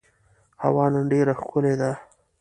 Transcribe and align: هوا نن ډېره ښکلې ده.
هوا 0.63 0.85
نن 0.93 1.03
ډېره 1.11 1.33
ښکلې 1.39 1.73
ده. 1.81 1.91